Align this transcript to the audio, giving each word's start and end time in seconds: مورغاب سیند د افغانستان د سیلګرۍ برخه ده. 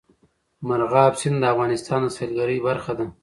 مورغاب 0.67 1.13
سیند 1.19 1.37
د 1.41 1.45
افغانستان 1.53 1.99
د 2.05 2.09
سیلګرۍ 2.17 2.57
برخه 2.67 2.91
ده. 2.97 3.05